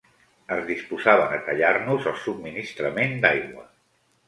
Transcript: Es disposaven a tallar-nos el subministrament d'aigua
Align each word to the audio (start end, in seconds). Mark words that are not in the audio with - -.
Es 0.53 0.63
disposaven 0.69 1.35
a 1.35 1.39
tallar-nos 1.51 2.09
el 2.13 2.19
subministrament 2.25 3.17
d'aigua 3.27 3.71